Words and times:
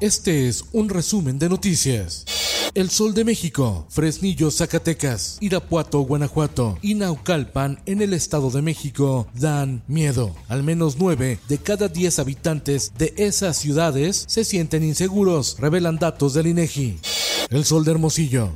Este 0.00 0.48
es 0.48 0.64
un 0.72 0.88
resumen 0.88 1.38
de 1.38 1.50
noticias. 1.50 2.24
El 2.72 2.88
Sol 2.88 3.12
de 3.12 3.22
México, 3.22 3.84
Fresnillo, 3.90 4.50
Zacatecas, 4.50 5.36
Irapuato, 5.40 6.00
Guanajuato 6.00 6.78
y 6.80 6.94
Naucalpan 6.94 7.82
en 7.84 8.00
el 8.00 8.14
Estado 8.14 8.50
de 8.50 8.62
México 8.62 9.26
dan 9.34 9.82
miedo. 9.88 10.34
Al 10.48 10.62
menos 10.62 10.96
9 10.98 11.38
de 11.46 11.58
cada 11.58 11.88
10 11.88 12.18
habitantes 12.18 12.92
de 12.96 13.12
esas 13.18 13.58
ciudades 13.58 14.24
se 14.26 14.44
sienten 14.44 14.84
inseguros, 14.84 15.56
revelan 15.58 15.98
datos 15.98 16.32
del 16.32 16.46
INEGI. 16.46 16.98
El 17.50 17.66
Sol 17.66 17.84
de 17.84 17.90
Hermosillo, 17.90 18.52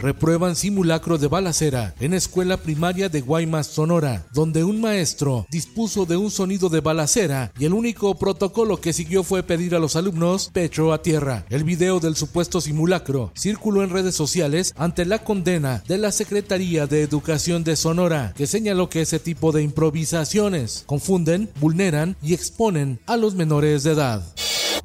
reprueban 0.00 0.56
simulacro 0.56 1.18
de 1.18 1.28
balacera 1.28 1.94
en 2.00 2.14
escuela 2.14 2.56
primaria 2.56 3.08
de 3.08 3.20
Guaymas, 3.20 3.66
Sonora, 3.66 4.26
donde 4.32 4.64
un 4.64 4.80
maestro 4.80 5.46
dispuso 5.50 6.06
de 6.06 6.16
un 6.16 6.30
sonido 6.30 6.68
de 6.68 6.80
balacera 6.80 7.52
y 7.58 7.66
el 7.66 7.72
único 7.72 8.14
protocolo 8.16 8.80
que 8.80 8.92
siguió 8.92 9.22
fue 9.22 9.42
pedir 9.42 9.74
a 9.74 9.78
los 9.78 9.96
alumnos 9.96 10.50
pecho 10.52 10.92
a 10.92 11.02
tierra. 11.02 11.44
El 11.50 11.64
video 11.64 12.00
del 12.00 12.16
supuesto 12.16 12.60
simulacro 12.60 13.32
circuló 13.36 13.82
en 13.82 13.90
redes 13.90 14.14
sociales 14.14 14.74
ante 14.76 15.04
la 15.04 15.18
condena 15.20 15.82
de 15.86 15.98
la 15.98 16.12
Secretaría 16.12 16.86
de 16.86 17.02
Educación 17.02 17.64
de 17.64 17.76
Sonora, 17.76 18.32
que 18.36 18.46
señaló 18.46 18.88
que 18.88 19.02
ese 19.02 19.18
tipo 19.18 19.52
de 19.52 19.62
improvisaciones 19.62 20.84
confunden, 20.86 21.50
vulneran 21.60 22.16
y 22.22 22.34
exponen 22.34 22.98
a 23.06 23.16
los 23.16 23.34
menores 23.34 23.82
de 23.82 23.92
edad. 23.92 24.22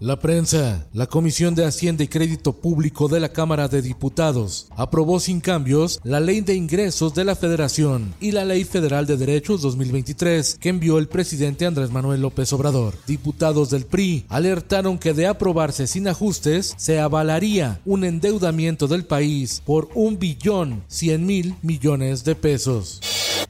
La 0.01 0.19
prensa, 0.19 0.85
la 0.91 1.07
Comisión 1.07 1.55
de 1.55 1.63
Hacienda 1.63 2.03
y 2.03 2.09
Crédito 2.09 2.51
Público 2.51 3.07
de 3.07 3.21
la 3.21 3.29
Cámara 3.29 3.69
de 3.69 3.81
Diputados, 3.81 4.67
aprobó 4.75 5.21
sin 5.21 5.39
cambios 5.39 6.01
la 6.03 6.19
Ley 6.19 6.41
de 6.41 6.53
Ingresos 6.53 7.13
de 7.13 7.23
la 7.23 7.35
Federación 7.35 8.13
y 8.19 8.31
la 8.31 8.43
Ley 8.43 8.65
Federal 8.65 9.05
de 9.05 9.15
Derechos 9.15 9.61
2023 9.61 10.57
que 10.59 10.67
envió 10.67 10.97
el 10.97 11.07
presidente 11.07 11.65
Andrés 11.65 11.91
Manuel 11.91 12.21
López 12.21 12.51
Obrador. 12.51 12.93
Diputados 13.07 13.69
del 13.69 13.85
PRI 13.85 14.25
alertaron 14.27 14.97
que 14.97 15.13
de 15.13 15.27
aprobarse 15.27 15.87
sin 15.87 16.09
ajustes 16.09 16.73
se 16.75 16.99
avalaría 16.99 17.79
un 17.85 18.03
endeudamiento 18.03 18.87
del 18.87 19.05
país 19.05 19.61
por 19.65 19.87
un 19.95 20.19
billón 20.19 20.83
cien 20.87 21.25
mil 21.25 21.55
millones 21.61 22.25
de 22.25 22.35
pesos. 22.35 22.99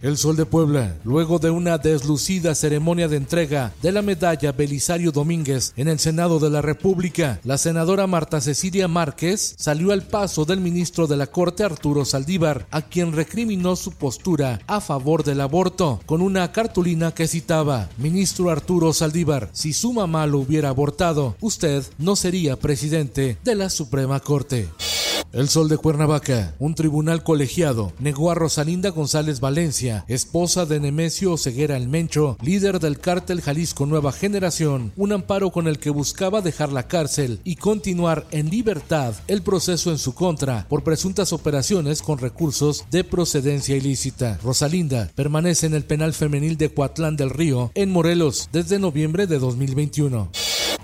El 0.05 0.17
Sol 0.17 0.35
de 0.35 0.45
Puebla, 0.45 0.95
luego 1.03 1.39
de 1.39 1.49
una 1.49 1.79
deslucida 1.79 2.53
ceremonia 2.53 3.07
de 3.07 3.17
entrega 3.17 3.73
de 3.81 3.91
la 3.91 4.03
medalla 4.03 4.51
Belisario 4.51 5.11
Domínguez 5.11 5.73
en 5.77 5.87
el 5.87 5.97
Senado 5.97 6.37
de 6.37 6.51
la 6.51 6.61
República, 6.61 7.39
la 7.43 7.57
senadora 7.57 8.05
Marta 8.05 8.39
Cecilia 8.39 8.87
Márquez 8.87 9.55
salió 9.57 9.91
al 9.91 10.03
paso 10.03 10.45
del 10.45 10.61
ministro 10.61 11.07
de 11.07 11.17
la 11.17 11.25
Corte 11.25 11.63
Arturo 11.63 12.05
Saldívar, 12.05 12.67
a 12.69 12.83
quien 12.83 13.13
recriminó 13.13 13.75
su 13.75 13.93
postura 13.93 14.59
a 14.67 14.79
favor 14.79 15.23
del 15.23 15.41
aborto, 15.41 15.99
con 16.05 16.21
una 16.21 16.51
cartulina 16.51 17.11
que 17.11 17.27
citaba, 17.27 17.89
Ministro 17.97 18.51
Arturo 18.51 18.93
Saldívar, 18.93 19.49
si 19.53 19.73
su 19.73 19.91
mamá 19.91 20.27
lo 20.27 20.37
hubiera 20.37 20.69
abortado, 20.69 21.35
usted 21.41 21.83
no 21.97 22.15
sería 22.15 22.59
presidente 22.59 23.39
de 23.43 23.55
la 23.55 23.71
Suprema 23.71 24.19
Corte. 24.19 24.69
El 25.35 25.49
Sol 25.49 25.67
de 25.67 25.77
Cuernavaca, 25.77 26.55
un 26.59 26.75
tribunal 26.75 27.21
colegiado, 27.21 27.91
negó 27.99 28.31
a 28.31 28.35
Rosalinda 28.35 28.91
González 28.91 29.41
Valencia, 29.41 30.05
esposa 30.07 30.65
de 30.65 30.79
Nemesio 30.79 31.35
Ceguera 31.35 31.75
El 31.75 31.89
Mencho, 31.89 32.37
líder 32.41 32.79
del 32.79 32.99
cártel 32.99 33.41
Jalisco 33.41 33.85
Nueva 33.85 34.13
Generación, 34.13 34.93
un 34.95 35.11
amparo 35.11 35.51
con 35.51 35.67
el 35.67 35.77
que 35.77 35.89
buscaba 35.89 36.39
dejar 36.39 36.71
la 36.71 36.87
cárcel 36.87 37.41
y 37.43 37.57
continuar 37.57 38.25
en 38.31 38.49
libertad 38.49 39.13
el 39.27 39.41
proceso 39.41 39.91
en 39.91 39.97
su 39.97 40.13
contra 40.13 40.67
por 40.69 40.85
presuntas 40.85 41.33
operaciones 41.33 42.01
con 42.01 42.17
recursos 42.17 42.85
de 42.89 43.03
procedencia 43.03 43.75
ilícita. 43.75 44.39
Rosalinda 44.41 45.11
permanece 45.15 45.65
en 45.65 45.73
el 45.73 45.83
penal 45.83 46.13
femenil 46.13 46.55
de 46.55 46.73
Coatlán 46.73 47.17
del 47.17 47.29
Río, 47.29 47.73
en 47.75 47.91
Morelos, 47.91 48.47
desde 48.53 48.79
noviembre 48.79 49.27
de 49.27 49.37
2021. 49.39 50.31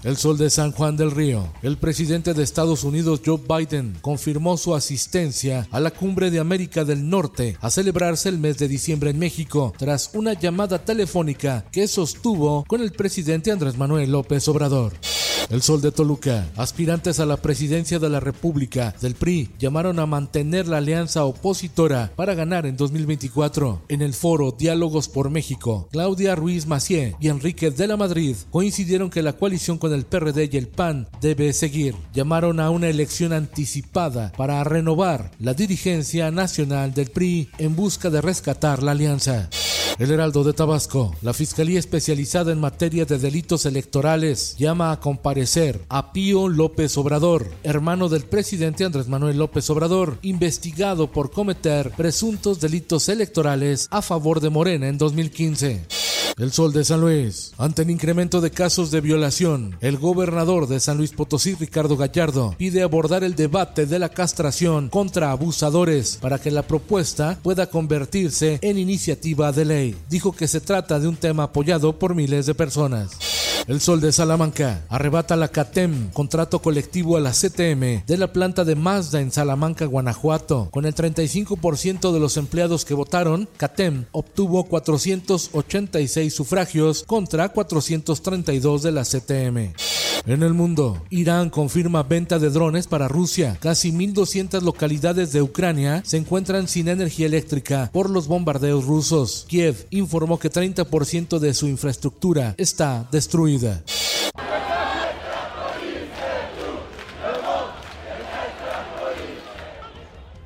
El 0.04 0.18
Sol 0.18 0.38
de 0.38 0.50
San 0.50 0.72
Juan 0.72 0.98
del 0.98 1.12
Río. 1.12 1.48
El 1.62 1.78
presidente 1.78 2.34
de 2.34 2.42
Estados 2.42 2.84
Unidos, 2.84 3.22
Joe 3.24 3.40
Biden, 3.48 3.96
confirmó 4.02 4.58
su 4.58 4.74
asistencia 4.74 5.68
a 5.70 5.80
la 5.80 5.92
cumbre 5.92 6.32
de 6.32 6.40
América 6.40 6.84
del 6.84 7.08
Norte 7.08 7.56
a 7.62 7.70
celebrarse 7.70 8.30
el 8.30 8.40
mes 8.40 8.58
de 8.58 8.68
diciembre 8.68 9.12
en 9.12 9.20
México, 9.20 9.74
tras 9.78 10.10
una 10.14 10.34
llamada 10.34 10.80
telefónica 10.80 11.66
que 11.72 11.88
sostuvo 11.88 12.64
con 12.66 12.82
el 12.82 12.92
presidente 12.92 13.52
Andrés 13.52 13.78
Manuel 13.78 14.12
López 14.12 14.48
Obrador. 14.48 14.94
El 15.52 15.62
Sol 15.62 15.82
de 15.82 15.92
Toluca. 15.92 16.48
Aspirantes 16.56 17.20
a 17.20 17.26
la 17.26 17.36
presidencia 17.36 18.00
de 18.00 18.10
la 18.10 18.22
República 18.22 18.96
del 19.02 19.16
PRI 19.16 19.50
llamaron 19.60 20.00
a 20.00 20.06
mantener 20.06 20.66
la 20.66 20.78
alianza 20.78 21.26
opositora 21.26 22.10
para 22.16 22.36
ganar 22.36 22.66
en 22.66 22.78
2024. 22.78 23.82
En 23.90 24.02
el 24.02 24.14
foro 24.14 24.56
Diálogos 24.58 25.10
por 25.10 25.30
México, 25.30 25.90
Claudia 25.92 26.36
Ruiz 26.36 26.68
Macié 26.68 27.18
y 27.20 27.28
Enrique 27.28 27.70
de 27.70 27.86
la 27.86 27.98
Madrid 27.98 28.38
coincidieron 28.50 29.10
que 29.10 29.22
la 29.22 29.34
coalición 29.34 29.78
con 29.78 29.94
el 29.94 30.06
PRD 30.06 30.50
y 30.54 30.56
el 30.56 30.70
PAN 30.70 31.10
debe 31.20 31.52
seguir. 31.52 31.96
Llamaron 32.14 32.62
a 32.62 32.70
una 32.70 32.88
elección 32.88 33.34
anticipada 33.34 34.32
para 34.38 34.64
renovar 34.64 35.32
la 35.38 35.54
dirigencia 35.54 36.32
nacional 36.32 36.94
del 36.94 37.10
PRI 37.10 37.50
en 37.58 37.76
busca 37.76 38.10
de 38.10 38.22
rescatar 38.22 38.82
la 38.82 38.92
alianza. 38.92 39.50
El 40.02 40.10
Heraldo 40.10 40.44
de 40.44 40.54
Tabasco, 40.54 41.16
la 41.22 41.32
Fiscalía 41.32 41.78
Especializada 41.78 42.52
en 42.52 42.60
Materia 42.60 43.06
de 43.06 43.20
Delitos 43.20 43.68
Electorales, 43.68 44.56
llama 44.58 44.92
a 44.92 45.00
comparecer 45.00 45.80
a 45.90 46.12
Pío 46.12 46.48
López 46.48 46.98
Obrador, 46.98 47.52
hermano 47.62 48.10
del 48.10 48.24
presidente 48.24 48.84
Andrés 48.84 49.08
Manuel 49.08 49.38
López 49.38 49.70
Obrador, 49.70 50.18
investigado 50.24 51.12
por 51.12 51.30
cometer 51.30 51.92
presuntos 51.92 52.60
delitos 52.60 53.10
electorales 53.10 53.88
a 53.92 54.02
favor 54.02 54.40
de 54.40 54.50
Morena 54.50 54.88
en 54.88 54.98
2015. 54.98 56.11
El 56.38 56.52
Sol 56.52 56.74
de 56.74 56.84
San 56.84 57.02
Luis. 57.02 57.52
Ante 57.58 57.84
el 57.84 57.90
incremento 57.90 58.42
de 58.42 58.52
casos 58.52 58.92
de 58.92 59.02
violación, 59.02 59.78
el 59.82 59.98
gobernador 59.98 60.68
de 60.68 60.80
San 60.80 60.98
Luis 60.98 61.12
Potosí, 61.12 61.56
Ricardo 61.56 61.98
Gallardo, 61.98 62.56
pide 62.58 62.82
abordar 62.82 63.24
el 63.24 63.36
debate 63.36 63.86
de 63.86 64.00
la 64.00 64.10
castración 64.10 64.90
contra 64.90 65.32
abusadores 65.32 66.18
para 66.22 66.40
que 66.40 66.52
la 66.52 66.64
propuesta 66.64 67.38
pueda 67.42 67.70
convertirse 67.70 68.60
en 68.62 68.78
iniciativa 68.78 69.52
de 69.52 69.66
ley. 69.66 69.96
Dijo 70.10 70.32
que 70.32 70.48
se 70.48 70.62
trata 70.62 71.00
de 71.00 71.08
un 71.08 71.16
tema 71.16 71.44
apoyado 71.44 71.98
por 71.98 72.16
miles 72.16 72.46
de 72.46 72.56
personas. 72.56 73.12
El 73.68 73.80
Sol 73.80 74.02
de 74.02 74.12
Salamanca 74.12 74.84
arrebata 74.90 75.36
la 75.36 75.48
CATEM, 75.48 76.10
contrato 76.12 76.60
colectivo 76.60 77.16
a 77.16 77.20
la 77.20 77.32
CTM 77.32 78.06
de 78.06 78.18
la 78.18 78.34
planta 78.34 78.66
de 78.66 78.76
Mazda 78.76 79.22
en 79.22 79.32
Salamanca, 79.32 79.86
Guanajuato. 79.86 80.70
Con 80.72 80.86
el 80.86 80.96
35% 80.96 82.12
de 82.12 82.20
los 82.20 82.38
empleados 82.38 82.86
que 82.86 82.94
votaron, 82.94 83.48
CATEM 83.58 84.06
obtuvo 84.12 84.66
486 84.66 86.34
sufragios 86.34 87.04
contra 87.06 87.50
432 87.50 88.84
de 88.84 88.92
la 88.92 89.04
CTM. 89.04 89.74
En 90.26 90.44
el 90.44 90.54
mundo, 90.54 91.02
Irán 91.10 91.50
confirma 91.50 92.04
venta 92.04 92.38
de 92.38 92.52
drones 92.52 92.86
para 92.86 93.08
Rusia. 93.08 93.58
Casi 93.60 93.92
1.200 93.92 94.62
localidades 94.62 95.32
de 95.32 95.42
Ucrania 95.42 96.04
se 96.06 96.18
encuentran 96.18 96.68
sin 96.68 96.88
energía 96.90 97.26
eléctrica 97.26 97.90
por 97.92 98.10
los 98.10 98.28
bombardeos 98.28 98.86
rusos. 98.86 99.46
Kiev 99.48 99.88
informó 99.90 100.38
que 100.38 100.52
30% 100.52 101.40
de 101.40 101.54
su 101.56 101.68
infraestructura 101.68 102.54
está 102.58 103.08
destruida. 103.12 103.82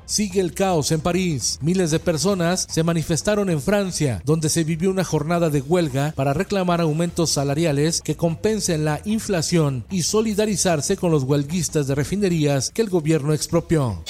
Sigue 0.06 0.40
el 0.40 0.54
caos 0.54 0.92
en 0.92 1.00
París. 1.00 1.58
Miles 1.60 1.90
de 1.90 1.98
personas 1.98 2.66
se 2.70 2.84
manifestaron 2.84 3.50
en 3.50 3.60
Francia, 3.60 4.22
donde 4.24 4.48
se 4.48 4.62
vivió 4.62 4.88
una 4.88 5.02
jornada 5.02 5.50
de 5.50 5.60
huelga 5.60 6.12
para 6.14 6.32
reclamar 6.32 6.80
aumentos 6.80 7.30
salariales 7.30 8.00
que 8.02 8.16
compensen 8.16 8.84
la 8.84 9.00
inflación 9.04 9.84
y 9.90 10.02
solidarizarse 10.02 10.96
con 10.96 11.10
los 11.10 11.24
huelguistas 11.24 11.88
de 11.88 11.96
refinerías 11.96 12.70
que 12.70 12.82
el 12.82 12.88
gobierno 12.88 13.32
expropió. 13.32 14.02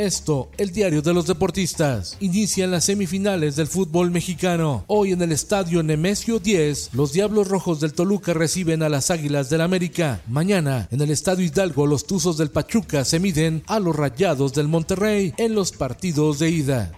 Esto, 0.00 0.48
el 0.56 0.72
diario 0.72 1.02
de 1.02 1.12
los 1.12 1.26
deportistas. 1.26 2.16
Inician 2.20 2.70
las 2.70 2.84
semifinales 2.84 3.56
del 3.56 3.66
fútbol 3.66 4.10
mexicano. 4.10 4.82
Hoy 4.86 5.12
en 5.12 5.20
el 5.20 5.30
estadio 5.30 5.82
Nemesio 5.82 6.38
10, 6.38 6.94
los 6.94 7.12
Diablos 7.12 7.48
Rojos 7.48 7.80
del 7.80 7.92
Toluca 7.92 8.32
reciben 8.32 8.82
a 8.82 8.88
las 8.88 9.10
Águilas 9.10 9.50
del 9.50 9.60
América. 9.60 10.22
Mañana, 10.26 10.88
en 10.90 11.02
el 11.02 11.10
estadio 11.10 11.44
Hidalgo, 11.44 11.86
los 11.86 12.06
Tuzos 12.06 12.38
del 12.38 12.50
Pachuca 12.50 13.04
se 13.04 13.20
miden 13.20 13.62
a 13.66 13.78
los 13.78 13.94
Rayados 13.94 14.54
del 14.54 14.68
Monterrey 14.68 15.34
en 15.36 15.54
los 15.54 15.70
partidos 15.70 16.38
de 16.38 16.48
ida. 16.48 16.92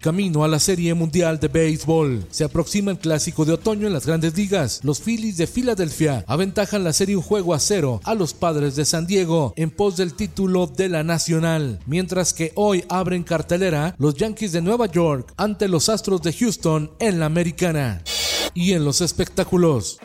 Camino 0.00 0.44
a 0.44 0.48
la 0.48 0.60
Serie 0.60 0.94
Mundial 0.94 1.40
de 1.40 1.48
Béisbol. 1.48 2.24
Se 2.30 2.44
aproxima 2.44 2.92
el 2.92 2.98
clásico 2.98 3.44
de 3.44 3.52
otoño 3.52 3.86
en 3.86 3.92
las 3.92 4.06
grandes 4.06 4.36
ligas. 4.36 4.80
Los 4.84 5.00
Phillies 5.00 5.36
de 5.36 5.46
Filadelfia 5.46 6.24
aventajan 6.26 6.84
la 6.84 6.92
serie 6.92 7.16
un 7.16 7.22
juego 7.22 7.52
a 7.52 7.58
cero 7.58 8.00
a 8.04 8.14
los 8.14 8.32
padres 8.32 8.76
de 8.76 8.84
San 8.84 9.06
Diego 9.06 9.52
en 9.56 9.70
pos 9.70 9.96
del 9.96 10.14
título 10.14 10.66
de 10.68 10.88
la 10.88 11.02
Nacional. 11.02 11.80
Mientras 11.86 12.32
que 12.32 12.52
hoy 12.54 12.84
abren 12.88 13.24
cartelera 13.24 13.94
los 13.98 14.14
Yankees 14.14 14.52
de 14.52 14.62
Nueva 14.62 14.86
York 14.86 15.32
ante 15.36 15.68
los 15.68 15.88
Astros 15.88 16.22
de 16.22 16.32
Houston 16.32 16.90
en 17.00 17.18
la 17.18 17.26
Americana. 17.26 18.02
Y 18.54 18.72
en 18.72 18.84
los 18.84 19.00
espectáculos. 19.00 19.98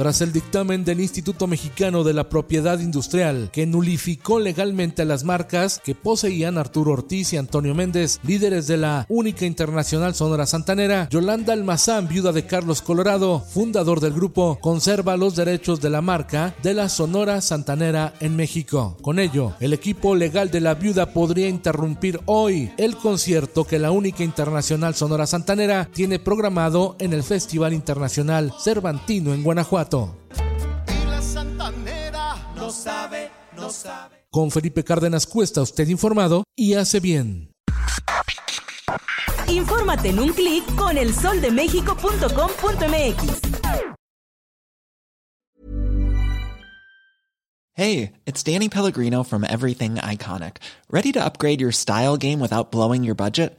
Tras 0.00 0.22
el 0.22 0.32
dictamen 0.32 0.82
del 0.82 0.98
Instituto 0.98 1.46
Mexicano 1.46 2.04
de 2.04 2.14
la 2.14 2.30
Propiedad 2.30 2.78
Industrial, 2.78 3.50
que 3.52 3.66
nulificó 3.66 4.40
legalmente 4.40 5.04
las 5.04 5.24
marcas 5.24 5.78
que 5.84 5.94
poseían 5.94 6.56
Arturo 6.56 6.92
Ortiz 6.92 7.34
y 7.34 7.36
Antonio 7.36 7.74
Méndez, 7.74 8.18
líderes 8.22 8.66
de 8.66 8.78
la 8.78 9.04
única 9.10 9.44
internacional 9.44 10.14
Sonora 10.14 10.46
Santanera, 10.46 11.06
Yolanda 11.10 11.52
Almazán, 11.52 12.08
viuda 12.08 12.32
de 12.32 12.46
Carlos 12.46 12.80
Colorado, 12.80 13.40
fundador 13.40 14.00
del 14.00 14.14
grupo, 14.14 14.58
conserva 14.62 15.18
los 15.18 15.36
derechos 15.36 15.82
de 15.82 15.90
la 15.90 16.00
marca 16.00 16.54
de 16.62 16.72
la 16.72 16.88
Sonora 16.88 17.42
Santanera 17.42 18.14
en 18.20 18.36
México. 18.36 18.96
Con 19.02 19.18
ello, 19.18 19.52
el 19.60 19.74
equipo 19.74 20.16
legal 20.16 20.50
de 20.50 20.62
la 20.62 20.76
viuda 20.76 21.12
podría 21.12 21.50
interrumpir 21.50 22.20
hoy 22.24 22.72
el 22.78 22.96
concierto 22.96 23.64
que 23.64 23.78
la 23.78 23.90
única 23.90 24.24
internacional 24.24 24.94
Sonora 24.94 25.26
Santanera 25.26 25.90
tiene 25.92 26.18
programado 26.18 26.96
en 27.00 27.12
el 27.12 27.22
Festival 27.22 27.74
Internacional 27.74 28.54
Cervantino 28.58 29.34
en 29.34 29.42
Guanajuato. 29.42 29.89
Con 34.30 34.50
Felipe 34.50 34.84
Cárdenas 34.84 35.26
Cuesta, 35.26 35.62
usted 35.62 35.88
informado 35.88 36.44
y 36.56 36.74
hace 36.74 37.00
bien. 37.00 37.50
Infórmate 39.48 40.10
en 40.10 40.20
un 40.20 40.32
clic 40.32 40.64
con 40.76 40.96
elsoldemexico.com.mx. 40.96 43.40
Hey, 47.74 48.12
it's 48.26 48.42
Danny 48.42 48.68
Pellegrino 48.68 49.24
from 49.24 49.42
Everything 49.42 49.96
Iconic. 49.96 50.58
¿Ready 50.90 51.12
to 51.12 51.24
upgrade 51.24 51.60
your 51.60 51.72
style 51.72 52.18
game 52.18 52.38
without 52.38 52.70
blowing 52.70 53.04
your 53.04 53.14
budget? 53.14 53.58